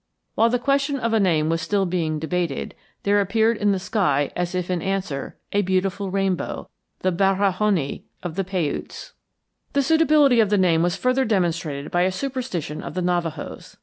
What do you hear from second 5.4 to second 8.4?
a beautiful rainbow, the 'Barahoni' of